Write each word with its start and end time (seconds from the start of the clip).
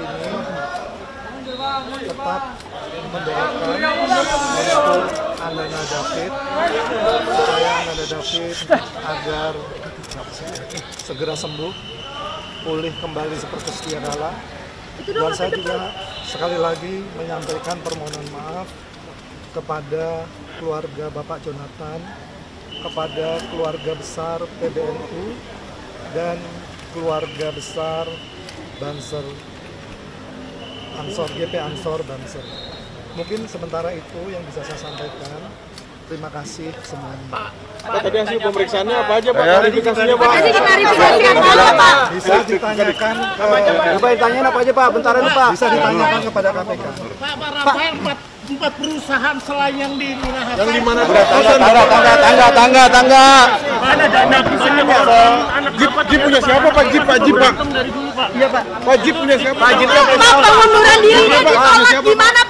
ini 0.00 1.98
tepat 2.08 2.42
mendoakan 3.10 3.68
untuk 4.00 5.02
Ananda 5.40 5.82
David 5.84 6.30
supaya 7.28 7.70
Ananda 7.84 8.06
David 8.08 8.56
agar 9.04 9.52
segera 11.04 11.34
sembuh 11.36 11.72
pulih 12.64 12.92
kembali 13.00 13.36
seperti 13.36 13.70
setia 13.72 14.00
kala 14.04 14.32
dan 15.00 15.32
saya 15.32 15.50
juga 15.56 15.76
sekali 16.28 16.58
lagi 16.60 17.04
menyampaikan 17.16 17.80
permohonan 17.80 18.28
maaf 18.32 18.68
kepada 19.56 20.28
keluarga 20.60 21.08
Bapak 21.10 21.40
Jonathan 21.44 22.00
kepada 22.80 23.40
keluarga 23.52 23.92
besar 23.96 24.38
PBNU 24.60 25.36
dan 26.16 26.36
keluarga 26.92 27.48
besar 27.52 28.08
Banser 28.80 29.24
Ansor 31.00 31.32
GP 31.32 31.56
Ansor 31.56 32.04
Banser. 32.04 32.44
Mungkin 33.16 33.48
sementara 33.48 33.88
itu 33.96 34.20
yang 34.28 34.44
bisa 34.44 34.60
saya 34.60 34.76
sampaikan. 34.76 35.40
Terima 36.10 36.26
kasih 36.26 36.74
semuanya. 36.82 37.22
Pak, 37.30 38.02
tadi 38.02 38.16
hasil 38.18 38.38
pemeriksaannya 38.42 38.96
apa 38.98 39.12
aja 39.22 39.30
Pak? 39.30 39.44
Klarifikasinya 39.46 40.14
Pak? 40.18 40.26
Kasih 40.34 40.52
klarifikasi 40.58 41.22
apa 41.22 41.48
aja, 41.54 41.70
Pak? 41.70 41.94
Bisa 42.10 42.34
ditanyakan 42.50 43.14
ke 43.14 43.44
Coba 43.94 44.08
ditanyain 44.10 44.46
apa 44.50 44.58
aja 44.58 44.72
Pak? 44.74 44.86
Bentar 44.90 45.14
ini 45.22 45.30
Pak. 45.30 45.48
bisa 45.54 45.66
ditanyakan 45.70 46.20
kepada 46.26 46.48
KPK. 46.50 46.82
Pak, 47.14 47.32
Pak 47.38 47.50
Rafael 47.54 47.92
empat, 47.94 48.18
empat 48.50 48.72
perusahaan 48.74 49.36
selain 49.38 49.74
yang 49.78 49.94
di 49.94 50.08
Minahasa. 50.18 50.58
Yang 50.58 50.70
di 50.74 50.80
mana? 50.82 51.00
Tangga, 51.06 51.22
tangga, 51.30 51.82
tangga, 51.86 52.14
tangga, 52.18 52.46
tangga, 52.58 52.82
tangga. 52.90 53.26
Mana 53.78 54.04
dana 54.10 54.38
bisanya 54.50 54.82
Pak? 54.82 55.02
Anak 55.62 55.72
Jeep, 55.78 55.92
Jeep 56.10 56.20
punya 56.26 56.40
siapa 56.42 56.68
Pak? 56.74 56.84
Jeep 56.90 57.04
Pak, 57.06 57.18
Jeep 57.22 57.36
Pak. 57.38 57.52
dari 57.70 57.90
dulu 57.94 58.10
Pak. 58.18 58.28
Pak 58.82 58.96
Jeep 59.06 59.14
punya 59.14 59.36
siapa? 59.38 59.62
Pak 59.62 59.70
Jeep 59.78 59.86
Pak, 59.86 60.04
pengunduran 60.42 60.98
dirinya 61.06 61.38
Pak, 61.38 61.52
ditolak 61.54 61.86
siapa, 61.86 62.02
Pak? 62.02 62.10
gimana, 62.10 62.40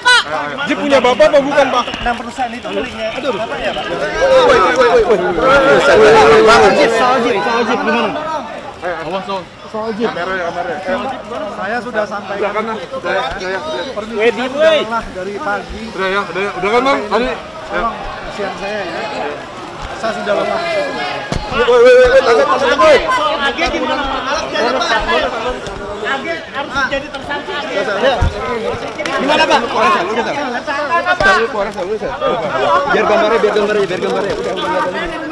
Jeep 0.67 0.77
punya 0.79 0.99
Bapak 1.03 1.27
apa 1.27 1.39
bukan 1.43 1.65
Pak? 1.71 1.83
Enam 2.01 2.15
perusahaan 2.19 2.51
itu 2.53 2.67
miliknya 2.71 3.07
Bapak 3.11 3.57
ya 3.59 3.71
Pak? 3.75 3.83
Saya 11.61 11.77
sudah 11.79 12.03
sampaikan 12.03 12.41
Udah 12.41 12.51
kan? 12.51 12.65
Udah 12.75 13.11
ya, 13.11 13.23
udah 13.31 13.49
ya. 13.49 13.59
Permintaan 13.95 15.05
dari 15.15 15.33
pagi 15.37 15.81
Udah 15.95 16.07
ya, 16.11 16.21
udah 16.27 16.41
ya. 16.41 16.51
Udah 16.59 16.69
kan 16.71 16.81
Bang? 16.81 16.99
Tadi. 17.07 17.31
tolong 17.71 17.95
kasihan 18.31 18.53
saya 18.59 18.79
ya. 18.83 19.01
Saya 20.01 20.11
sudah 20.17 20.33
lelah. 20.33 20.61
Woi, 21.51 21.67
woi, 21.67 21.79
woi, 21.83 22.09
woi, 22.09 22.73
woi. 22.79 22.97
Gimana 23.71 24.03
Pak? 24.07 24.21
Harus 26.51 26.73
jadi 26.89 27.07
tersangka. 27.11 27.55
Gimana 29.21 29.43
Pak? 29.45 29.59
Ya, 29.61 30.01
udah. 30.11 30.33
Biar 32.91 33.05
gambarnya, 33.05 33.39
biar 33.39 33.53
gambarnya, 33.55 33.85
biar 33.87 34.01
gambarnya. 34.01 34.33
Udah, 34.35 34.53
udah, 34.53 35.19
udah. 35.21 35.30